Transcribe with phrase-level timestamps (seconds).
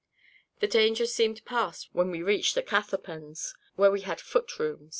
[0.61, 4.89] The danger seemed passed when we reached the catharpens, where we had foot room.